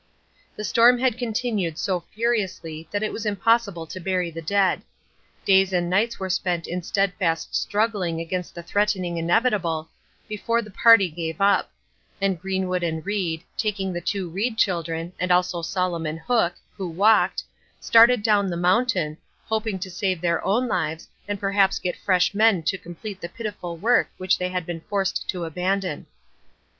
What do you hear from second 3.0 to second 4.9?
it was impossible to bury the dead.